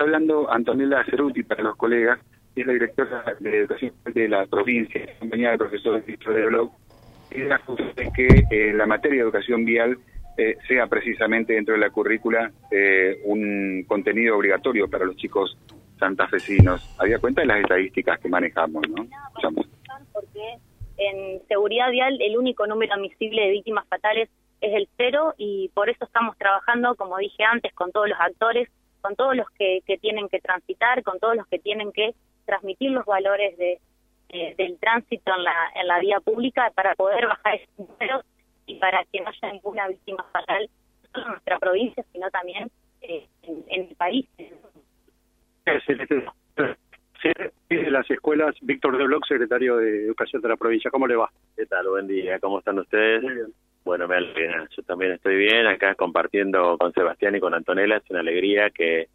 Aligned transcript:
está 0.00 0.04
hablando 0.06 0.50
Antonella 0.50 1.04
Ceruti 1.04 1.42
para 1.42 1.62
los 1.62 1.76
colegas, 1.76 2.18
es 2.56 2.66
la 2.66 2.72
directora 2.72 3.22
de 3.38 3.58
Educación 3.58 3.92
de 4.06 4.28
la 4.30 4.46
provincia, 4.46 5.06
compañía 5.18 5.50
de 5.50 5.58
profesores 5.58 6.06
de 6.06 6.46
blog, 6.46 6.70
y 7.30 7.40
la 7.40 7.60
de 7.96 8.10
que 8.14 8.44
eh, 8.50 8.72
la 8.72 8.86
materia 8.86 9.18
de 9.18 9.24
educación 9.24 9.66
vial 9.66 9.98
eh, 10.38 10.56
sea 10.66 10.86
precisamente 10.86 11.52
dentro 11.52 11.74
de 11.74 11.80
la 11.80 11.90
currícula 11.90 12.50
eh, 12.70 13.20
un 13.24 13.84
contenido 13.86 14.38
obligatorio 14.38 14.88
para 14.88 15.04
los 15.04 15.16
chicos 15.16 15.54
santafesinos. 15.98 16.96
Había 16.98 17.18
cuenta 17.18 17.42
de 17.42 17.48
las 17.48 17.60
estadísticas 17.60 18.18
que 18.20 18.30
manejamos, 18.30 18.82
¿no? 18.88 19.06
Porque 20.14 20.54
en 20.96 21.46
seguridad 21.46 21.90
vial 21.90 22.16
el 22.22 22.38
único 22.38 22.66
número 22.66 22.94
admisible 22.94 23.42
de 23.42 23.50
víctimas 23.50 23.86
fatales 23.86 24.30
es 24.62 24.74
el 24.74 24.88
cero 24.96 25.34
y 25.36 25.70
por 25.74 25.90
eso 25.90 26.06
estamos 26.06 26.38
trabajando, 26.38 26.94
como 26.94 27.18
dije 27.18 27.44
antes, 27.44 27.74
con 27.74 27.92
todos 27.92 28.08
los 28.08 28.18
actores, 28.18 28.70
con 29.00 29.16
todos 29.16 29.36
los 29.36 29.48
que, 29.50 29.80
que 29.86 29.98
tienen 29.98 30.28
que 30.28 30.40
transitar, 30.40 31.02
con 31.02 31.18
todos 31.18 31.36
los 31.36 31.46
que 31.46 31.58
tienen 31.58 31.92
que 31.92 32.14
transmitir 32.46 32.90
los 32.90 33.04
valores 33.04 33.56
de, 33.58 33.80
del 34.56 34.78
tránsito 34.78 35.32
en 35.36 35.44
la, 35.44 35.54
en 35.74 35.86
la 35.86 35.98
vía 36.00 36.20
pública 36.20 36.70
para 36.74 36.94
poder 36.94 37.26
bajar 37.26 37.54
esos 37.56 37.88
números 37.88 38.24
y 38.66 38.76
para 38.76 39.04
que 39.04 39.20
no 39.20 39.28
haya 39.28 39.52
ninguna 39.52 39.88
víctima 39.88 40.24
fatal, 40.32 40.68
no 41.02 41.08
solo 41.12 41.26
en 41.26 41.32
nuestra 41.32 41.58
provincia, 41.58 42.04
sino 42.12 42.30
también 42.30 42.70
eh, 43.02 43.26
en, 43.42 43.64
el 43.68 43.96
país. 43.96 44.26
de 47.68 47.90
las 47.90 48.10
escuelas, 48.10 48.54
Víctor 48.62 48.96
de 48.98 49.04
Bloch, 49.04 49.26
secretario 49.26 49.76
de 49.76 50.04
Educación 50.04 50.42
de 50.42 50.48
la 50.48 50.56
provincia. 50.56 50.90
¿Cómo 50.90 51.06
le 51.06 51.16
va? 51.16 51.30
¿Qué 51.56 51.66
tal? 51.66 51.88
Buen 51.88 52.06
día. 52.06 52.38
¿Cómo 52.38 52.58
están 52.58 52.78
ustedes? 52.78 53.22
Muy 53.22 53.34
bien. 53.34 53.52
Bueno, 53.84 54.06
me 54.06 54.16
alegra. 54.16 54.68
Yo 54.76 54.82
también 54.82 55.12
estoy 55.12 55.36
bien 55.36 55.66
acá 55.66 55.94
compartiendo 55.94 56.76
con 56.78 56.92
Sebastián 56.92 57.34
y 57.36 57.40
con 57.40 57.54
Antonella. 57.54 57.96
Es 57.96 58.10
una 58.10 58.20
alegría 58.20 58.70
que 58.70 59.08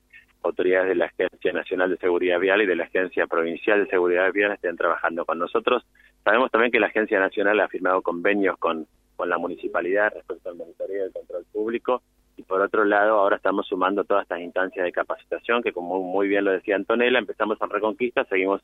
autoridades 0.44 0.90
de 0.90 0.96
la 0.96 1.06
Agencia 1.06 1.54
Nacional 1.54 1.90
de 1.90 1.98
Seguridad 1.98 2.40
Vial 2.40 2.62
y 2.62 2.66
de 2.66 2.76
la 2.76 2.86
Agencia 2.86 3.28
Provincial 3.28 3.84
de 3.84 3.90
Seguridad 3.90 4.32
Vial 4.32 4.52
estén 4.52 4.78
trabajando 4.78 5.26
con 5.26 5.40
nosotros. 5.40 5.84
Sabemos 6.24 6.52
también 6.52 6.72
que 6.72 6.80
la 6.80 6.88
Agencia 6.88 7.20
Nacional 7.20 7.60
ha 7.60 7.68
firmado 7.68 8.02
convenios 8.02 8.58
con, 8.58 8.88
con 9.16 9.30
la 9.30 9.38
municipalidad 9.38 10.14
respecto 10.14 10.50
al 10.50 10.56
monitoreo 10.56 11.04
del 11.04 11.14
control 11.14 11.46
público 11.52 12.02
y 12.38 12.44
por 12.44 12.62
otro 12.62 12.84
lado 12.84 13.18
ahora 13.18 13.38
estamos 13.38 13.68
sumando 13.68 14.04
todas 14.04 14.24
estas 14.24 14.42
instancias 14.42 14.84
de 14.84 14.92
capacitación 14.92 15.64
que 15.64 15.72
como 15.72 16.02
muy 16.02 16.28
bien 16.28 16.44
lo 16.44 16.52
decía 16.52 16.76
Antonella, 16.76 17.20
empezamos 17.20 17.58
en 17.62 17.70
Reconquista, 17.70 18.26
seguimos 18.26 18.62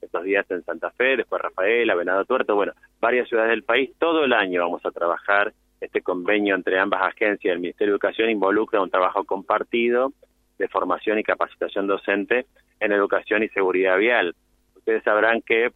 estos 0.00 0.24
días 0.24 0.44
en 0.50 0.64
Santa 0.64 0.90
Fe, 0.90 1.16
después 1.16 1.40
Rafaela, 1.40 1.94
Venado 1.94 2.24
Tuerto, 2.24 2.56
bueno, 2.56 2.72
varias 3.02 3.28
ciudades 3.28 3.50
del 3.50 3.64
país, 3.64 3.90
todo 3.98 4.24
el 4.24 4.32
año 4.32 4.62
vamos 4.62 4.86
a 4.86 4.92
trabajar 4.92 5.52
este 5.80 6.02
convenio 6.02 6.54
entre 6.54 6.78
ambas 6.78 7.02
agencias, 7.02 7.52
el 7.52 7.58
Ministerio 7.58 7.92
de 7.92 7.96
Educación 7.96 8.30
involucra 8.30 8.80
un 8.80 8.88
trabajo 8.88 9.24
compartido 9.24 10.12
de 10.56 10.68
formación 10.68 11.18
y 11.18 11.24
capacitación 11.24 11.88
docente 11.88 12.46
en 12.78 12.92
educación 12.92 13.42
y 13.42 13.48
seguridad 13.48 13.98
vial. 13.98 14.36
Ustedes 14.76 15.02
sabrán 15.02 15.42
que, 15.42 15.72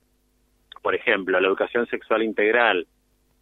por 0.81 0.95
ejemplo, 0.95 1.41
la 1.41 1.49
educación 1.49 1.89
sexual 1.89 2.23
integral, 2.23 2.87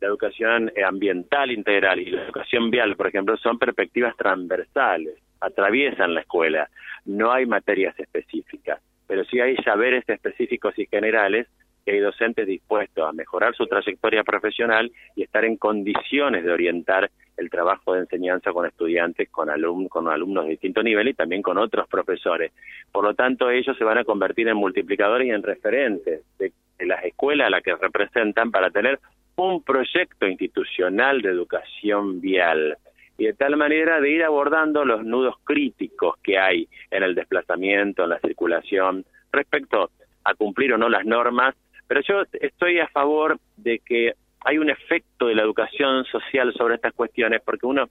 la 0.00 0.08
educación 0.08 0.72
ambiental 0.82 1.50
integral 1.50 2.00
y 2.00 2.10
la 2.10 2.24
educación 2.24 2.70
vial, 2.70 2.96
por 2.96 3.08
ejemplo, 3.08 3.36
son 3.36 3.58
perspectivas 3.58 4.16
transversales, 4.16 5.18
atraviesan 5.40 6.14
la 6.14 6.22
escuela. 6.22 6.70
No 7.04 7.32
hay 7.32 7.44
materias 7.44 7.94
específicas, 8.00 8.80
pero 9.06 9.26
sí 9.26 9.40
hay 9.40 9.56
saberes 9.56 10.08
específicos 10.08 10.78
y 10.78 10.86
generales 10.86 11.46
que 11.84 11.92
hay 11.92 12.00
docentes 12.00 12.46
dispuestos 12.46 13.06
a 13.06 13.12
mejorar 13.12 13.54
su 13.54 13.66
trayectoria 13.66 14.24
profesional 14.24 14.90
y 15.14 15.22
estar 15.22 15.44
en 15.44 15.56
condiciones 15.56 16.44
de 16.44 16.52
orientar 16.52 17.10
el 17.36 17.50
trabajo 17.50 17.94
de 17.94 18.00
enseñanza 18.00 18.52
con 18.52 18.66
estudiantes, 18.66 19.28
con, 19.30 19.50
alumnos, 19.50 19.90
con 19.90 20.08
alumnos 20.08 20.44
de 20.44 20.52
distinto 20.52 20.82
nivel 20.82 21.08
y 21.08 21.14
también 21.14 21.42
con 21.42 21.58
otros 21.58 21.88
profesores. 21.88 22.52
Por 22.92 23.04
lo 23.04 23.14
tanto, 23.14 23.50
ellos 23.50 23.76
se 23.76 23.84
van 23.84 23.98
a 23.98 24.04
convertir 24.04 24.48
en 24.48 24.56
multiplicadores 24.56 25.26
y 25.26 25.30
en 25.30 25.42
referentes 25.42 26.22
de, 26.38 26.52
las 26.80 27.04
escuelas 27.04 27.46
a 27.46 27.50
las 27.50 27.62
que 27.62 27.74
representan 27.74 28.50
para 28.50 28.70
tener 28.70 28.98
un 29.36 29.62
proyecto 29.62 30.26
institucional 30.26 31.22
de 31.22 31.30
educación 31.30 32.20
vial 32.20 32.76
y 33.16 33.26
de 33.26 33.32
tal 33.32 33.56
manera 33.56 34.00
de 34.00 34.10
ir 34.10 34.24
abordando 34.24 34.84
los 34.84 35.04
nudos 35.04 35.36
críticos 35.44 36.16
que 36.22 36.38
hay 36.38 36.68
en 36.90 37.02
el 37.02 37.14
desplazamiento, 37.14 38.04
en 38.04 38.10
la 38.10 38.18
circulación, 38.18 39.04
respecto 39.32 39.90
a 40.24 40.34
cumplir 40.34 40.72
o 40.72 40.78
no 40.78 40.88
las 40.88 41.04
normas. 41.04 41.54
Pero 41.86 42.00
yo 42.02 42.22
estoy 42.32 42.80
a 42.80 42.88
favor 42.88 43.38
de 43.56 43.78
que 43.80 44.14
hay 44.40 44.58
un 44.58 44.70
efecto 44.70 45.26
de 45.26 45.34
la 45.34 45.42
educación 45.42 46.04
social 46.06 46.52
sobre 46.54 46.76
estas 46.76 46.92
cuestiones, 46.92 47.40
porque 47.44 47.66
uno, 47.66 47.88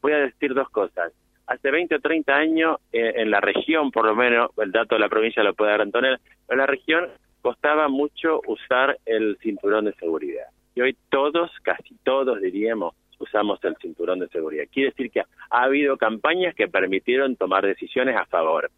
voy 0.00 0.12
a 0.12 0.18
decir 0.18 0.54
dos 0.54 0.68
cosas. 0.70 1.12
Hace 1.46 1.70
20 1.70 1.96
o 1.96 2.00
30 2.00 2.34
años, 2.34 2.78
eh, 2.92 3.14
en 3.16 3.30
la 3.30 3.40
región, 3.40 3.90
por 3.90 4.06
lo 4.06 4.14
menos, 4.14 4.50
el 4.58 4.72
dato 4.72 4.94
de 4.94 5.00
la 5.00 5.08
provincia 5.08 5.42
lo 5.42 5.54
puede 5.54 5.72
dar 5.72 5.80
Antonella, 5.80 6.20
en 6.48 6.58
la 6.58 6.66
región 6.66 7.08
costaba 7.42 7.88
mucho 7.88 8.40
usar 8.46 8.98
el 9.04 9.36
cinturón 9.42 9.86
de 9.86 9.94
seguridad. 9.94 10.46
Y 10.74 10.80
hoy 10.82 10.96
todos, 11.10 11.50
casi 11.62 11.94
todos 12.04 12.40
diríamos, 12.40 12.94
usamos 13.18 13.62
el 13.64 13.76
cinturón 13.76 14.18
de 14.20 14.28
seguridad. 14.28 14.64
Quiere 14.72 14.90
decir 14.90 15.10
que 15.10 15.20
ha, 15.20 15.26
habido 15.50 15.96
campañas 15.96 16.54
que 16.54 16.68
permitieron 16.68 17.36
tomar 17.36 17.64
decisiones 17.66 18.16
a 18.16 18.26
favor. 18.26 18.70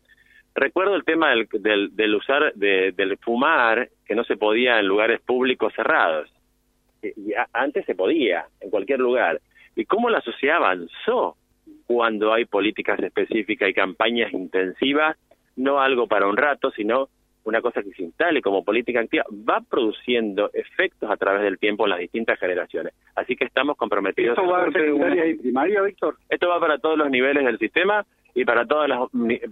Recuerdo 0.55 0.95
el 0.95 1.05
tema 1.05 1.31
del, 1.31 1.49
del, 1.95 2.15
usar, 2.15 2.53
del 2.55 3.19
fumar, 3.19 3.89
que 4.05 4.15
no 4.15 4.25
se 4.25 4.37
podía 4.37 4.79
en 4.79 4.87
lugares 4.87 5.21
públicos 5.21 5.73
cerrados 5.75 6.31
y 7.03 7.33
antes 7.53 7.85
se 7.87 7.95
podía, 7.95 8.47
en 8.61 8.71
cualquier 8.71 9.01
lugar. 9.01 9.41
¿Y 9.75 9.85
cómo 9.85 10.11
la 10.11 10.21
sociedad 10.21 10.59
avanzó 10.59 11.37
cuando 11.87 12.33
hay 12.33 12.45
políticas 12.45 13.01
específicas 13.01 13.69
y 13.69 13.75
campañas 13.75 14.33
intensivas? 14.33 15.17
No 15.57 15.81
algo 15.81 16.07
para 16.07 16.27
un 16.27 16.37
rato, 16.37 16.71
sino 16.71 17.09
una 17.45 17.61
cosa 17.61 17.83
que 17.83 17.91
se 17.91 18.05
instale 18.05 18.41
como 18.41 18.65
política 18.65 19.01
activa, 19.01 19.25
va 19.31 19.61
produciendo 19.69 20.51
efectos 20.53 21.11
a 21.11 21.17
través 21.17 21.43
del 21.43 21.59
tiempo 21.59 21.85
en 21.85 21.91
las 21.91 21.99
distintas 21.99 22.39
generaciones. 22.39 22.95
Así 23.17 23.35
que 23.35 23.45
estamos 23.45 23.77
comprometidos. 23.77 24.39
¿Esto 24.39 24.49
va 24.49 24.63
a 24.63 24.71
secundaria 24.71 25.27
y 25.27 25.35
primaria, 25.35 25.83
Víctor? 25.83 26.17
Esto 26.29 26.49
va 26.49 26.61
para 26.61 26.79
todos 26.79 26.97
los 26.97 27.11
niveles 27.11 27.45
del 27.45 27.59
sistema 27.59 28.07
y 28.35 28.45
para 28.45 28.67
todas 28.67 28.89
las 28.89 29.01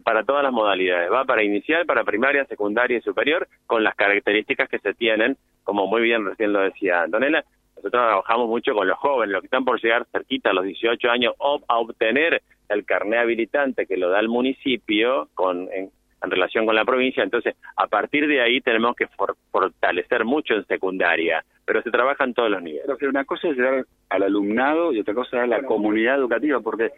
para 0.02 0.24
todas 0.24 0.42
las 0.42 0.52
modalidades. 0.52 1.12
Va 1.12 1.24
para 1.24 1.42
inicial, 1.42 1.86
para 1.86 2.04
primaria, 2.04 2.44
secundaria 2.46 2.98
y 2.98 3.02
superior, 3.02 3.46
con 3.66 3.84
las 3.84 3.94
características 3.94 4.68
que 4.68 4.78
se 4.78 4.94
tienen, 4.94 5.36
como 5.64 5.86
muy 5.86 6.02
bien 6.02 6.24
recién 6.24 6.52
lo 6.52 6.60
decía 6.60 7.02
Antonella. 7.02 7.44
Nosotros 7.76 7.92
trabajamos 7.92 8.48
mucho 8.48 8.74
con 8.74 8.88
los 8.88 8.98
jóvenes, 8.98 9.32
los 9.32 9.41
que 9.41 9.46
están 9.46 9.64
por 9.64 9.80
llegar 9.80 10.06
cerquita 10.12 10.50
a 10.50 10.52
los 10.52 10.64
18 10.64 11.10
años 11.10 11.34
o 11.38 11.60
a 11.66 11.78
obtener 11.78 12.42
el 12.68 12.84
carné 12.84 13.18
habilitante 13.18 13.86
que 13.86 13.96
lo 13.96 14.10
da 14.10 14.20
el 14.20 14.28
municipio 14.28 15.28
con 15.34 15.68
en, 15.72 15.91
relación 16.22 16.66
con 16.66 16.74
la 16.74 16.84
provincia. 16.84 17.22
Entonces, 17.22 17.56
a 17.76 17.86
partir 17.86 18.26
de 18.28 18.42
ahí 18.42 18.60
tenemos 18.60 18.94
que 18.94 19.08
fortalecer 19.50 20.26
mucho 20.26 20.52
en 20.54 20.66
secundaria, 20.66 21.42
pero 21.64 21.82
se 21.82 21.91
trabaja 21.91 22.24
en 22.24 22.34
todos 22.34 22.50
los 22.50 22.62
niveles. 22.62 22.86
Pero 22.98 23.10
una 23.10 23.24
cosa 23.24 23.48
es 23.48 23.56
llegar 23.56 23.86
al 24.10 24.22
alumnado 24.22 24.92
y 24.92 25.00
otra 25.00 25.14
cosa 25.14 25.42
es 25.42 25.48
la 25.48 25.62
comunidad 25.62 26.16
educativa, 26.16 26.60
porque 26.60 26.91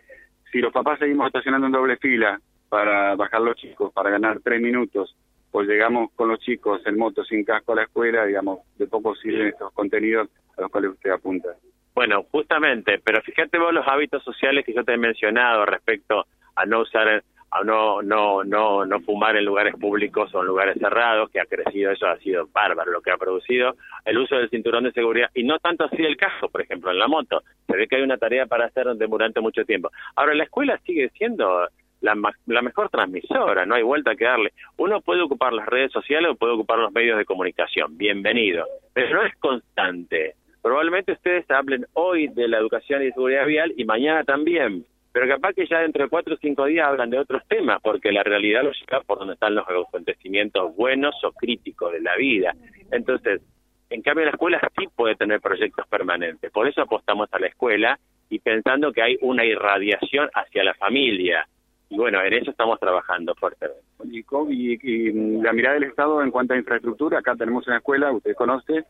si 0.53 0.61
los 0.61 0.73
papás 0.73 0.99
seguimos 0.99 1.27
estacionando 1.27 1.67
en 1.67 1.73
doble 1.73 1.97
fila 1.97 2.39
para 2.69 3.17
bajar 3.17 3.41
los 3.41 3.57
chicos, 3.57 3.93
para 3.93 4.11
ganar 4.11 4.41
tres 4.45 4.61
minutos, 4.61 5.17
pues 5.51 5.67
llegamos 5.67 6.11
con 6.15 6.29
los 6.29 6.39
chicos 6.41 6.81
en 6.87 6.99
moto 6.99 7.25
sin 7.25 7.45
casco 7.45 7.73
a 7.73 7.77
la 7.77 7.83
escuela, 7.85 8.25
digamos, 8.25 8.61
de 8.77 8.87
poco 8.87 9.15
sirven 9.17 9.49
estos 9.49 9.73
contenidos 9.73 10.29
a 10.57 10.63
los 10.63 10.71
cuales 10.71 10.93
usted 10.93 11.11
apunta. 11.11 11.49
Bueno, 11.95 12.25
justamente, 12.31 13.01
pero 13.05 13.21
fíjate 13.23 13.59
vos 13.59 13.73
los 13.73 13.87
hábitos 13.87 14.23
sociales 14.25 14.65
que 14.65 14.73
yo 14.73 14.85
te 14.85 14.95
he 14.95 14.99
mencionado 14.99 15.67
respecto 15.67 16.27
a 16.55 16.67
no 16.67 16.81
usar 16.81 17.23
a 17.53 17.63
no 17.65 18.03
no 18.03 18.43
no 18.45 18.85
no 18.87 19.01
fumar 19.01 19.37
en 19.37 19.45
lugares 19.45 19.75
públicos 19.77 20.35
o 20.35 20.41
en 20.41 20.47
lugares 20.47 20.77
cerrados 20.79 21.31
que 21.31 21.39
ha 21.39 21.45
crecido 21.45 21.91
eso 21.91 22.07
ha 22.07 22.17
sido 22.19 22.49
bárbaro 22.53 22.91
lo 22.91 23.03
que 23.03 23.11
ha 23.11 23.19
producido. 23.19 23.77
El 24.05 24.19
uso 24.19 24.37
del 24.37 24.49
cinturón 24.49 24.85
de 24.85 24.93
seguridad 24.93 25.31
y 25.35 25.45
no 25.45 25.59
tanto 25.59 25.85
así 25.85 26.03
el 26.03 26.17
caso 26.17 26.49
por 26.49 26.63
ejemplo 26.63 26.91
en 26.91 26.99
la 26.99 27.09
moto. 27.09 27.43
Se 27.67 27.77
ve 27.77 27.87
que 27.87 27.97
hay 27.97 28.03
una 28.03 28.17
tarea 28.17 28.47
para 28.47 28.67
hacer 28.67 28.87
durante 28.97 29.41
mucho 29.41 29.65
tiempo. 29.65 29.91
Ahora 30.17 30.35
la 30.35 30.45
escuela 30.45 30.79
sigue 30.85 31.11
siendo 31.11 31.69
la, 32.01 32.17
la 32.47 32.63
mejor 32.63 32.89
transmisora, 32.89 33.65
no 33.65 33.75
hay 33.75 33.83
vuelta 33.83 34.17
que 34.17 34.25
darle. 34.25 34.53
Uno 34.77 35.01
puede 35.01 35.23
ocupar 35.23 35.53
las 35.53 35.67
redes 35.67 35.93
sociales 35.93 36.33
o 36.33 36.35
puede 36.35 36.55
ocupar 36.55 36.79
los 36.79 36.93
medios 36.93 37.17
de 37.17 37.25
comunicación, 37.25 37.97
bienvenido, 37.97 38.67
pero 38.93 39.15
no 39.15 39.23
es 39.25 39.35
constante. 39.37 40.35
Probablemente 40.63 41.13
ustedes 41.13 41.51
hablen 41.51 41.87
hoy 41.95 42.29
de 42.29 42.49
la 42.49 42.59
educación 42.59 43.03
y 43.03 43.11
seguridad 43.13 43.47
vial 43.47 43.73
y 43.77 43.85
mañana 43.85 44.23
también, 44.25 44.85
pero 45.13 45.29
capaz 45.29 45.53
que 45.53 45.67
ya 45.67 45.81
dentro 45.81 46.05
de 46.05 46.11
cuatro 46.11 46.35
o 46.35 46.39
cinco 46.39 46.65
días 46.65 46.89
hablan 46.89 47.11
de 47.11 47.19
otros 47.19 47.43
temas, 47.47 47.81
porque 47.83 48.11
la 48.11 48.23
realidad 48.23 48.63
lo 48.65 48.73
llega 48.73 49.03
por 49.03 49.19
donde 49.19 49.35
están 49.35 49.55
los 49.55 49.67
acontecimientos 49.69 50.75
buenos 50.75 51.15
o 51.23 51.33
críticos 51.33 51.93
de 51.93 52.01
la 52.01 52.17
vida. 52.17 52.55
Entonces, 52.91 53.43
en 53.91 54.01
cambio 54.01 54.25
la 54.25 54.31
escuela 54.31 54.59
sí 54.79 54.89
puede 54.97 55.15
tener 55.17 55.41
proyectos 55.41 55.87
permanentes, 55.87 56.51
por 56.51 56.67
eso 56.67 56.81
apostamos 56.81 57.29
a 57.33 57.39
la 57.39 57.49
escuela 57.49 57.99
y 58.31 58.39
pensando 58.39 58.91
que 58.93 59.03
hay 59.03 59.19
una 59.21 59.45
irradiación 59.45 60.31
hacia 60.33 60.65
la 60.65 60.75
familia. 60.75 61.47
Y 61.91 61.97
bueno, 61.99 62.23
en 62.23 62.33
eso 62.33 62.51
estamos 62.51 62.81
trabajando 62.81 63.35
fuertemente. 63.35 63.83
Y, 64.05 64.79
y, 64.83 65.13
la 65.43 65.53
mirada 65.53 65.75
del 65.75 65.85
Estado 65.85 66.23
en 66.23 66.31
cuanto 66.31 66.55
a 66.55 66.57
infraestructura, 66.57 67.19
acá 67.19 67.37
tenemos 67.37 67.67
una 67.67 67.77
escuela, 67.77 68.11
usted 68.11 68.35
conoce, 68.35 68.85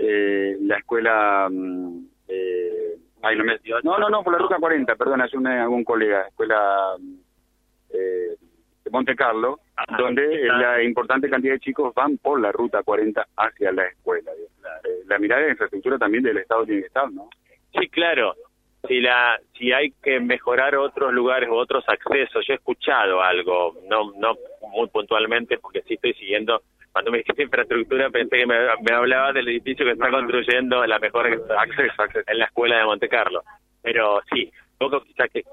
eh, 0.00 0.56
la 0.60 0.76
escuela... 0.76 1.48
Eh, 3.22 3.80
no, 3.82 3.98
no, 3.98 4.08
no, 4.08 4.22
por 4.22 4.32
la 4.32 4.38
ruta 4.38 4.56
40, 4.58 4.94
perdón, 4.96 5.22
hace 5.22 5.36
un 5.36 5.46
algún 5.46 5.84
colega, 5.84 6.28
escuela, 6.28 6.96
eh, 7.90 8.36
Monte 8.90 9.16
Carlo, 9.16 9.60
donde 9.98 10.46
la 10.46 10.82
importante 10.82 11.28
cantidad 11.28 11.54
de 11.54 11.60
chicos 11.60 11.92
van 11.94 12.18
por 12.18 12.40
la 12.40 12.52
ruta 12.52 12.82
40 12.82 13.26
hacia 13.36 13.72
la 13.72 13.84
escuela. 13.86 14.30
Eh, 14.32 15.02
la 15.06 15.18
mirada 15.18 15.42
de 15.42 15.50
infraestructura 15.50 15.98
también 15.98 16.22
del 16.22 16.38
Estado 16.38 16.64
tiene 16.64 16.82
que 16.82 16.86
estar, 16.86 17.10
¿no? 17.10 17.28
Sí, 17.72 17.88
claro. 17.88 18.34
Si, 18.86 19.00
la, 19.00 19.40
si 19.58 19.72
hay 19.72 19.90
que 20.02 20.20
mejorar 20.20 20.76
otros 20.76 21.12
lugares 21.12 21.48
o 21.50 21.54
otros 21.54 21.84
accesos, 21.88 22.46
yo 22.46 22.54
he 22.54 22.56
escuchado 22.56 23.20
algo, 23.20 23.74
no, 23.88 24.12
no 24.16 24.36
muy 24.70 24.88
puntualmente, 24.88 25.58
porque 25.58 25.82
sí 25.82 25.94
estoy 25.94 26.14
siguiendo 26.14 26.62
cuando 26.96 27.10
me 27.10 27.18
dijiste 27.18 27.42
infraestructura 27.42 28.08
pensé 28.08 28.38
que 28.38 28.46
me, 28.46 28.56
hablaba 28.94 29.30
del 29.30 29.48
edificio 29.48 29.84
que 29.84 29.92
está 29.92 30.10
construyendo 30.10 30.86
la 30.86 30.98
mejor 30.98 31.26
acceso, 31.58 32.22
en 32.26 32.38
la 32.38 32.46
escuela 32.46 32.78
de 32.78 32.84
Monte 32.86 33.06
Carlo. 33.06 33.42
Pero 33.82 34.22
sí, 34.32 34.50
poco 34.78 35.02
quizás 35.02 35.28
que, 35.30 35.44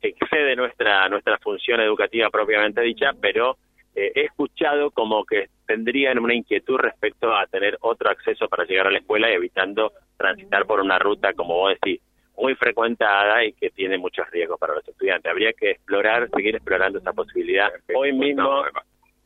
excede 0.00 0.56
nuestra 0.56 1.06
nuestra 1.10 1.36
función 1.36 1.82
educativa 1.82 2.30
propiamente 2.30 2.80
dicha, 2.80 3.10
pero 3.20 3.58
eh, 3.94 4.10
he 4.14 4.22
escuchado 4.22 4.90
como 4.90 5.26
que 5.26 5.50
tendrían 5.66 6.18
una 6.18 6.32
inquietud 6.32 6.78
respecto 6.78 7.36
a 7.36 7.46
tener 7.46 7.76
otro 7.82 8.08
acceso 8.08 8.48
para 8.48 8.64
llegar 8.64 8.86
a 8.86 8.90
la 8.90 9.00
escuela, 9.00 9.28
evitando 9.28 9.92
transitar 10.16 10.64
por 10.64 10.80
una 10.80 10.98
ruta, 10.98 11.34
como 11.34 11.58
vos 11.58 11.74
decís, 11.74 12.00
muy 12.38 12.54
frecuentada 12.54 13.44
y 13.44 13.52
que 13.52 13.68
tiene 13.68 13.98
muchos 13.98 14.30
riesgos 14.30 14.58
para 14.58 14.74
los 14.74 14.88
estudiantes. 14.88 15.30
Habría 15.30 15.52
que 15.52 15.72
explorar, 15.72 16.30
seguir 16.34 16.56
explorando 16.56 17.00
esa 17.00 17.12
posibilidad. 17.12 17.70
Hoy 17.94 18.14
mismo 18.14 18.64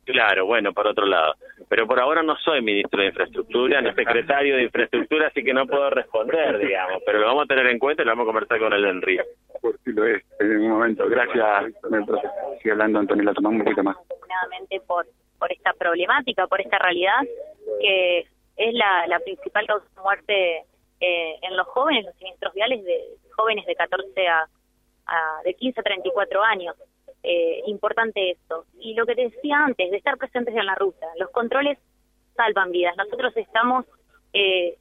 Claro, 0.05 0.45
bueno, 0.45 0.73
por 0.73 0.87
otro 0.87 1.05
lado. 1.05 1.35
Pero 1.69 1.87
por 1.87 1.99
ahora 1.99 2.23
no 2.23 2.35
soy 2.37 2.61
ministro 2.61 3.01
de 3.01 3.07
Infraestructura, 3.07 3.81
ni 3.81 3.93
secretario 3.93 4.55
de 4.55 4.63
Infraestructura, 4.63 5.27
así 5.27 5.43
que 5.43 5.53
no 5.53 5.67
puedo 5.67 5.89
responder, 5.89 6.57
digamos. 6.57 7.01
Pero 7.05 7.19
lo 7.19 7.27
vamos 7.27 7.43
a 7.43 7.47
tener 7.47 7.67
en 7.67 7.79
cuenta 7.79 8.01
y 8.01 8.05
lo 8.05 8.11
vamos 8.11 8.23
a 8.23 8.27
conversar 8.27 8.59
con 8.59 8.73
el 8.73 8.85
Enrique. 8.85 9.23
Por 9.61 9.77
si 9.83 9.91
lo 9.91 10.05
es, 10.05 10.23
en 10.39 10.57
un 10.57 10.69
momento. 10.69 11.07
Gracias, 11.07 11.73
Sigue 12.61 12.71
hablando, 12.71 12.99
Antonio, 12.99 13.23
la 13.23 13.33
tomamos 13.33 13.59
un 13.59 13.63
poquito 13.63 13.83
más. 13.83 13.97
por, 14.87 15.05
por 15.37 15.51
esta 15.51 15.73
problemática, 15.73 16.47
por 16.47 16.61
esta 16.61 16.79
realidad, 16.79 17.21
que 17.79 18.19
es 18.57 18.73
la, 18.73 19.05
la 19.07 19.19
principal 19.19 19.67
causa 19.67 19.85
de 19.95 20.01
muerte 20.01 20.57
eh, 20.99 21.35
en 21.41 21.55
los 21.55 21.67
jóvenes, 21.67 22.05
los 22.05 22.15
siniestros 22.15 22.53
viales 22.53 22.83
de 22.83 22.99
jóvenes 23.35 23.65
de 23.65 23.75
14 23.75 24.27
a, 24.27 24.47
a 25.07 25.41
de 25.43 25.53
15 25.53 25.79
a 25.79 25.83
34 25.83 26.43
años 26.43 26.75
eh, 27.23 27.61
importante 27.67 28.31
esto. 28.31 28.65
Y 28.79 28.93
lo 28.93 29.05
que 29.05 29.15
te 29.15 29.29
decía 29.29 29.63
antes, 29.63 29.91
de 29.91 29.97
estar 29.97 30.17
presentes 30.17 30.55
en 30.55 30.65
la 30.65 30.75
ruta, 30.75 31.07
los 31.17 31.29
controles 31.31 31.77
salvan 32.35 32.71
vidas. 32.71 32.95
Nosotros 32.97 33.35
estamos 33.37 33.85
eh, 34.33 34.77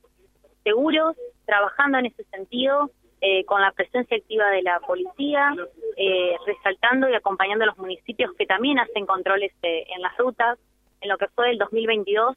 seguros, 0.63 1.17
trabajando 1.47 1.99
en 1.99 2.07
ese 2.07 2.25
sentido, 2.25 2.91
eh, 3.23 3.45
con 3.45 3.61
la 3.61 3.71
presencia 3.73 4.17
activa 4.17 4.49
de 4.49 4.63
la 4.63 4.81
policía, 4.81 5.55
eh, 5.97 6.37
resaltando 6.47 7.07
y 7.09 7.15
acompañando 7.15 7.65
a 7.65 7.67
los 7.67 7.77
municipios 7.77 8.33
que 8.39 8.47
también 8.47 8.79
hacen 8.79 9.05
controles 9.05 9.53
eh, 9.63 9.85
en 9.95 10.01
las 10.01 10.17
rutas. 10.17 10.59
En 11.03 11.11
lo 11.11 11.19
que 11.19 11.29
fue 11.29 11.49
del 11.49 11.59
2022, 11.59 12.37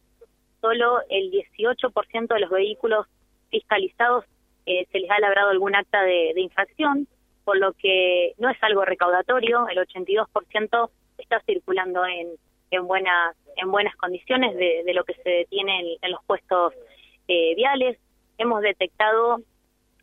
solo 0.60 1.00
el 1.10 1.32
18% 1.32 2.34
de 2.34 2.40
los 2.40 2.50
vehículos 2.50 3.08
fiscalizados 3.50 4.26
se 4.66 5.00
les 5.00 5.12
ha 5.12 5.20
labrado 5.20 5.50
algún 5.50 5.76
acta 5.76 6.02
de 6.04 6.34
infracción 6.38 7.06
por 7.44 7.58
lo 7.58 7.74
que 7.74 8.34
no 8.38 8.50
es 8.50 8.58
algo 8.62 8.86
recaudatorio, 8.86 9.68
el 9.68 9.78
82% 9.78 10.90
está 11.18 11.40
circulando 11.42 12.06
en, 12.06 12.30
en, 12.72 12.88
buenas, 12.88 13.36
en 13.56 13.72
buenas 13.72 13.96
condiciones 13.96 14.56
de, 14.56 14.94
lo 14.94 15.04
que 15.04 15.14
se 15.16 15.30
detiene 15.30 15.98
en, 16.02 16.12
los 16.12 16.24
puestos 16.26 16.74
eh, 17.28 17.56
viales. 17.56 17.98
Hemos 18.38 18.62
detectado 18.62 19.42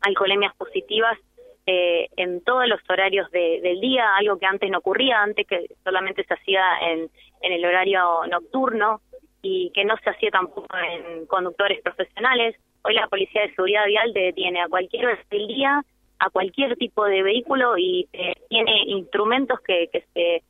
alcoholemias 0.00 0.54
positivas 0.56 1.18
eh, 1.66 2.08
en 2.16 2.42
todos 2.42 2.66
los 2.66 2.80
horarios 2.88 3.30
del 3.30 3.80
día, 3.80 4.16
algo 4.16 4.38
que 4.38 4.46
antes 4.46 4.70
no 4.70 4.78
ocurría, 4.78 5.22
antes 5.22 5.46
que 5.46 5.66
solamente 5.84 6.24
se 6.24 6.34
hacía 6.34 6.62
en, 6.82 7.10
en 7.42 7.52
el 7.52 7.64
horario 7.64 8.26
nocturno 8.30 9.00
y 9.42 9.70
que 9.72 9.84
no 9.84 9.96
se 10.02 10.10
hacía 10.10 10.30
tampoco 10.30 10.66
en 10.76 11.26
conductores 11.26 11.80
profesionales. 11.82 12.56
Hoy 12.82 12.94
la 12.94 13.08
Policía 13.08 13.42
de 13.42 13.54
Seguridad 13.54 13.86
Vial 13.86 14.12
detiene 14.12 14.60
a 14.60 14.68
cualquier 14.68 15.06
hora 15.06 15.18
del 15.30 15.46
día 15.46 15.82
a 16.20 16.28
cualquier 16.30 16.76
tipo 16.76 17.04
de 17.06 17.22
vehículo 17.22 17.76
y 17.78 18.06
eh, 18.12 18.34
tiene 18.48 18.82
instrumentos 18.86 19.58
que, 19.60 19.88
que 19.90 20.04
se, 20.12 20.42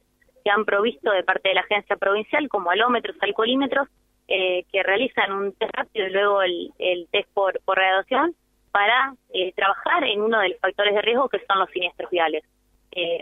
han 0.50 0.64
provisto 0.64 1.12
de 1.12 1.22
parte 1.22 1.50
de 1.50 1.54
la 1.54 1.60
agencia 1.60 1.96
provincial, 1.96 2.48
como 2.48 2.70
alómetros, 2.70 3.16
alcoholímetros, 3.20 3.88
eh, 4.26 4.64
que 4.72 4.82
realizan 4.82 5.32
un 5.32 5.52
test 5.52 5.72
rápido 5.74 6.06
y 6.08 6.10
luego 6.10 6.42
el, 6.42 7.06
test 7.12 7.28
por, 7.32 7.60
por 7.64 7.78
radiación 7.78 8.34
para 8.72 9.14
eh, 9.32 9.52
trabajar 9.52 10.04
en 10.04 10.22
uno 10.22 10.40
de 10.40 10.50
los 10.50 10.58
factores 10.58 10.94
de 10.94 11.02
riesgo 11.02 11.28
que 11.28 11.44
son 11.46 11.58
los 11.58 11.70
siniestros 11.70 12.10
viales. 12.10 12.42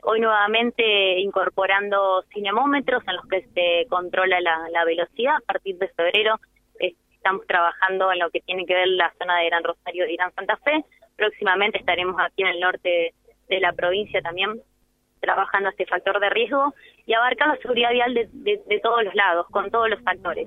hoy 0.04 0.20
nuevamente 0.20 1.18
incorporando 1.20 2.22
cinemómetros 2.32 3.02
en 3.06 3.16
los 3.16 3.26
que 3.26 3.46
se 3.54 3.86
controla 3.88 4.40
la, 4.40 4.68
la 4.70 4.84
velocidad. 4.84 5.36
A 5.36 5.52
partir 5.52 5.76
de 5.76 5.88
febrero 5.88 6.40
estamos 7.28 7.46
trabajando 7.46 8.10
en 8.10 8.20
lo 8.20 8.30
que 8.30 8.40
tiene 8.40 8.64
que 8.64 8.74
ver 8.74 8.88
la 8.88 9.12
zona 9.18 9.38
de 9.38 9.46
Gran 9.46 9.62
Rosario 9.62 10.08
y 10.08 10.16
Gran 10.16 10.32
Santa 10.34 10.56
Fe, 10.58 10.82
Próximamente 11.18 11.78
estaremos 11.78 12.14
aquí 12.20 12.42
en 12.42 12.48
el 12.48 12.60
norte 12.60 13.12
de 13.48 13.60
la 13.60 13.72
provincia 13.72 14.22
también 14.22 14.62
trabajando 15.18 15.68
este 15.68 15.84
factor 15.84 16.20
de 16.20 16.30
riesgo 16.30 16.72
y 17.06 17.12
abarcar 17.12 17.48
la 17.48 17.56
seguridad 17.56 17.90
vial 17.90 18.14
de, 18.14 18.80
todos 18.80 19.02
los 19.02 19.12
lados, 19.16 19.48
con 19.50 19.68
todos 19.72 19.90
los 19.90 20.00
factores, 20.02 20.46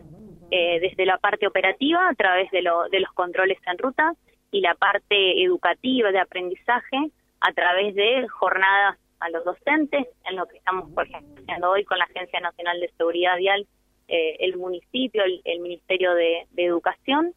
eh, 0.50 0.80
desde 0.80 1.06
la 1.06 1.18
parte 1.18 1.46
operativa 1.46 2.08
a 2.08 2.16
través 2.16 2.50
de, 2.52 2.64
de 2.90 3.00
los 3.02 3.12
controles 3.12 3.58
en 3.68 3.78
ruta 3.80 4.14
y 4.50 4.62
la 4.62 4.74
parte 4.76 5.44
educativa 5.44 6.14
de 6.14 6.20
aprendizaje 6.20 7.12
a 7.42 7.52
través 7.52 7.94
de 7.94 8.26
jornadas 8.30 8.98
a 9.20 9.30
los 9.30 9.44
docentes, 9.44 10.08
en 10.24 10.38
lo 10.38 10.46
que 10.48 10.58
estamos, 10.58 10.90
por 10.92 11.06
ejemplo, 11.06 11.36
haciendo 11.44 11.70
hoy 11.70 11.84
con 11.84 12.00
la 12.00 12.06
Agencia 12.06 12.40
Nacional 12.40 12.80
de 12.80 12.94
Seguridad 12.98 13.36
Vial, 13.36 13.68
eh, 14.12 14.38
el 14.40 14.58
municipio, 14.58 15.24
el, 15.24 15.60
Ministerio 15.60 16.14
de 16.14 16.46
Educación 16.58 17.34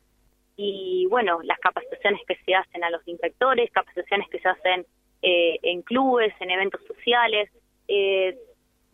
y 0.56 1.06
bueno, 1.10 1.40
las 1.42 1.58
capacitaciones 1.58 2.20
que 2.26 2.36
se 2.44 2.54
hacen 2.54 2.84
a 2.84 2.90
los 2.90 3.06
inspectores, 3.08 3.70
capacitaciones 3.72 4.28
que 4.28 4.38
se 4.38 4.48
hacen 4.48 4.86
eh, 5.22 5.58
en 5.62 5.82
clubes, 5.82 6.32
en 6.40 6.50
eventos 6.50 6.80
sociales, 6.86 7.50
eh, 7.88 8.36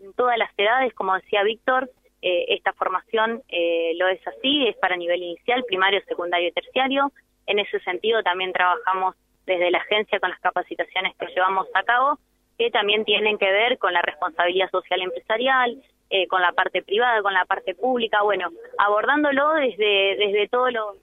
en 0.01 0.13
todas 0.15 0.39
las 0.39 0.51
edades, 0.57 0.95
como 0.95 1.15
decía 1.15 1.43
Víctor, 1.43 1.91
eh, 2.23 2.47
esta 2.55 2.73
formación 2.73 3.43
eh, 3.49 3.93
lo 3.97 4.09
es 4.09 4.27
así, 4.27 4.67
es 4.67 4.77
para 4.77 4.97
nivel 4.97 5.23
inicial, 5.23 5.65
primario, 5.65 6.01
secundario 6.07 6.49
y 6.49 6.53
terciario. 6.53 7.13
En 7.47 7.59
ese 7.59 7.81
sentido 7.81 8.23
también 8.23 8.53
trabajamos 8.53 9.17
desde 9.47 9.71
la 9.71 9.79
agencia 9.79 10.21
con 10.21 10.31
las 10.31 10.41
capacitaciones 10.41 11.15
que 11.17 11.27
llevamos 11.27 11.67
a 11.75 11.83
cabo, 11.83 12.19
que 12.59 12.71
también 12.71 13.05
tienen 13.05 13.37
que 13.37 13.51
ver 13.51 13.79
con 13.79 13.93
la 13.93 14.03
responsabilidad 14.03 14.71
social 14.71 15.03
empresarial, 15.03 15.83
eh, 16.11 16.27
con 16.27 16.43
la 16.43 16.53
parte 16.53 16.83
privada, 16.83 17.23
con 17.23 17.33
la 17.33 17.45
parte 17.45 17.75
pública, 17.75 18.23
bueno, 18.23 18.49
abordándolo 18.79 19.55
desde, 19.55 20.17
desde 20.17 20.49
todos 20.49 20.73
los 20.73 20.97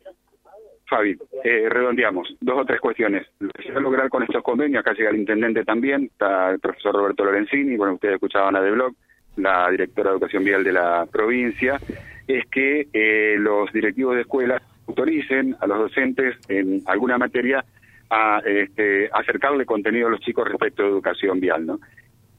Fabi, 0.87 1.17
eh, 1.43 1.67
redondeamos 1.69 2.35
dos 2.39 2.59
o 2.59 2.65
tres 2.65 2.79
cuestiones. 2.79 3.27
Lo 3.39 3.49
que 3.49 3.63
se 3.63 3.71
va 3.71 3.79
a 3.79 3.81
lograr 3.81 4.09
con 4.09 4.23
estos 4.23 4.41
convenios, 4.41 4.79
acá 4.79 4.93
llega 4.93 5.09
el 5.09 5.17
intendente 5.17 5.65
también, 5.65 6.05
está 6.05 6.51
el 6.51 6.59
profesor 6.59 6.95
Roberto 6.95 7.25
Lorenzini, 7.25 7.75
bueno, 7.75 7.95
ustedes 7.95 8.15
escuchaban 8.15 8.55
a 8.55 8.61
De 8.61 8.71
Blog, 8.71 8.93
la 9.35 9.69
directora 9.69 10.09
de 10.09 10.15
Educación 10.15 10.45
Vial 10.45 10.63
de 10.63 10.71
la 10.71 11.05
provincia, 11.11 11.79
es 12.27 12.45
que 12.47 12.87
eh, 12.93 13.35
los 13.37 13.71
directivos 13.73 14.15
de 14.15 14.21
escuelas 14.21 14.61
autoricen 14.87 15.55
a 15.59 15.67
los 15.67 15.77
docentes 15.77 16.37
en 16.47 16.81
alguna 16.85 17.17
materia 17.17 17.65
a 18.09 18.41
este, 18.45 19.09
acercarle 19.11 19.65
contenido 19.65 20.07
a 20.07 20.11
los 20.11 20.21
chicos 20.21 20.47
respecto 20.47 20.83
de 20.83 20.89
educación 20.89 21.41
vial, 21.41 21.65
¿no? 21.65 21.79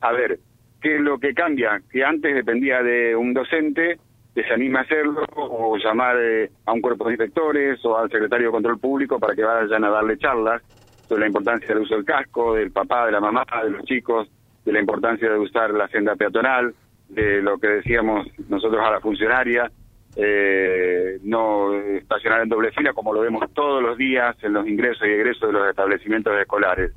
A 0.00 0.12
ver, 0.12 0.38
¿qué 0.80 0.96
es 0.96 1.00
lo 1.00 1.18
que 1.18 1.34
cambia? 1.34 1.80
Que 1.90 2.04
antes 2.04 2.34
dependía 2.34 2.82
de 2.82 3.16
un 3.16 3.34
docente 3.34 3.98
que 4.34 4.44
se 4.44 4.52
anime 4.52 4.78
a 4.78 4.82
hacerlo 4.82 5.24
o 5.34 5.76
llamar 5.76 6.16
eh, 6.20 6.50
a 6.66 6.72
un 6.72 6.80
cuerpo 6.80 7.06
de 7.06 7.12
inspectores 7.12 7.84
o 7.84 7.98
al 7.98 8.10
secretario 8.10 8.48
de 8.48 8.52
Control 8.52 8.78
Público 8.78 9.18
para 9.18 9.34
que 9.34 9.42
vayan 9.42 9.84
a 9.84 9.90
darle 9.90 10.18
charlas 10.18 10.62
sobre 11.08 11.22
la 11.22 11.26
importancia 11.26 11.68
del 11.68 11.78
uso 11.78 11.96
del 11.96 12.04
casco, 12.04 12.54
del 12.54 12.70
papá, 12.70 13.06
de 13.06 13.12
la 13.12 13.20
mamá, 13.20 13.44
de 13.64 13.70
los 13.70 13.84
chicos, 13.84 14.28
de 14.64 14.72
la 14.72 14.80
importancia 14.80 15.28
de 15.28 15.38
usar 15.38 15.70
la 15.70 15.88
senda 15.88 16.14
peatonal, 16.14 16.74
de 17.08 17.42
lo 17.42 17.58
que 17.58 17.68
decíamos 17.68 18.28
nosotros 18.48 18.80
a 18.84 18.90
la 18.90 19.00
funcionaria, 19.00 19.70
eh, 20.14 21.18
no 21.22 21.74
estacionar 21.74 22.42
en 22.42 22.48
doble 22.48 22.70
fila 22.72 22.92
como 22.92 23.12
lo 23.12 23.20
vemos 23.20 23.50
todos 23.54 23.82
los 23.82 23.96
días 23.96 24.36
en 24.42 24.52
los 24.52 24.66
ingresos 24.66 25.06
y 25.06 25.10
egresos 25.10 25.48
de 25.48 25.52
los 25.52 25.68
establecimientos 25.68 26.38
escolares. 26.38 26.92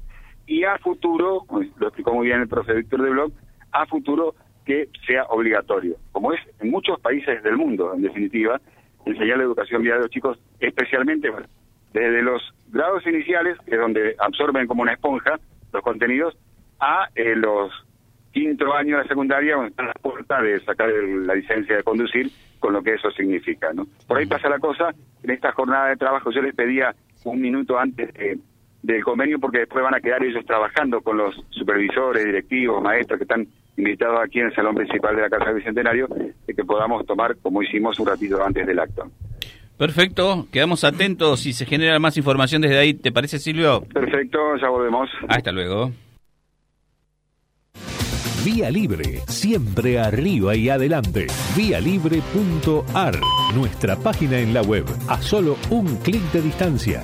Y 0.45 0.63
a 0.63 0.77
futuro, 0.79 1.45
lo 1.79 1.87
explicó 1.87 2.13
muy 2.13 2.27
bien 2.27 2.41
el 2.41 2.47
profe 2.47 2.73
Víctor 2.73 3.03
de 3.03 3.09
Bloch, 3.09 3.33
a 3.71 3.85
futuro 3.85 4.35
que 4.65 4.89
sea 5.07 5.23
obligatorio, 5.25 5.95
como 6.11 6.33
es 6.33 6.39
en 6.59 6.69
muchos 6.69 6.99
países 6.99 7.41
del 7.43 7.57
mundo, 7.57 7.93
en 7.93 8.01
definitiva, 8.01 8.61
enseñar 9.05 9.37
la 9.37 9.43
educación 9.43 9.81
vial 9.81 9.97
de 9.97 10.03
los 10.03 10.11
chicos, 10.11 10.39
especialmente 10.59 11.31
desde 11.93 12.21
los 12.21 12.41
grados 12.69 13.05
iniciales, 13.05 13.57
que 13.65 13.75
es 13.75 13.81
donde 13.81 14.15
absorben 14.19 14.67
como 14.67 14.83
una 14.83 14.93
esponja 14.93 15.39
los 15.73 15.83
contenidos, 15.83 16.37
a 16.79 17.07
eh, 17.15 17.35
los 17.35 17.71
quinto 18.31 18.73
años 18.73 19.01
de 19.01 19.07
secundaria, 19.07 19.55
donde 19.55 19.69
están 19.69 19.87
las 19.87 19.97
puertas 20.01 20.43
de 20.43 20.59
sacar 20.61 20.89
la 20.89 21.35
licencia 21.35 21.77
de 21.77 21.83
conducir, 21.83 22.29
con 22.59 22.73
lo 22.73 22.81
que 22.81 22.93
eso 22.93 23.11
significa. 23.11 23.71
¿no? 23.73 23.87
Por 24.07 24.17
ahí 24.17 24.25
pasa 24.25 24.49
la 24.49 24.59
cosa, 24.59 24.93
en 25.23 25.29
esta 25.31 25.51
jornada 25.51 25.89
de 25.89 25.97
trabajo 25.97 26.31
yo 26.31 26.41
les 26.41 26.55
pedía 26.55 26.95
un 27.23 27.41
minuto 27.41 27.77
antes 27.77 28.09
del 28.81 29.03
convenio, 29.03 29.39
porque 29.39 29.59
después 29.59 29.83
van 29.83 29.95
a 29.95 30.01
quedar 30.01 30.23
ellos 30.23 30.45
trabajando 30.45 31.01
con 31.01 31.17
los 31.17 31.35
supervisores, 31.49 32.25
directivos, 32.25 32.81
maestros 32.81 33.17
que 33.17 33.23
están 33.23 33.47
invitado 33.77 34.19
aquí 34.19 34.39
en 34.39 34.47
el 34.47 34.55
salón 34.55 34.75
principal 34.75 35.15
de 35.15 35.21
la 35.21 35.29
Casa 35.29 35.45
del 35.45 35.55
Bicentenario, 35.55 36.07
de 36.07 36.53
que 36.53 36.63
podamos 36.63 37.05
tomar, 37.05 37.35
como 37.37 37.63
hicimos 37.63 37.99
un 37.99 38.07
ratito 38.07 38.43
antes 38.43 38.65
del 38.67 38.79
acto. 38.79 39.09
Perfecto, 39.77 40.45
quedamos 40.51 40.83
atentos 40.83 41.39
si 41.39 41.53
se 41.53 41.65
genera 41.65 41.97
más 41.97 42.15
información 42.15 42.61
desde 42.61 42.77
ahí, 42.77 42.93
¿te 42.93 43.11
parece 43.11 43.39
Silvio? 43.39 43.81
Perfecto, 43.91 44.37
ya 44.61 44.69
volvemos. 44.69 45.09
Hasta 45.27 45.51
luego. 45.51 45.91
Vía 48.45 48.71
Libre, 48.71 49.21
siempre 49.27 49.99
arriba 49.99 50.55
y 50.55 50.69
adelante. 50.69 51.27
Vialibre.ar, 51.55 53.13
nuestra 53.55 53.95
página 53.95 54.39
en 54.39 54.53
la 54.53 54.63
web, 54.63 54.85
a 55.07 55.21
solo 55.21 55.57
un 55.69 55.95
clic 55.97 56.23
de 56.31 56.41
distancia. 56.41 57.03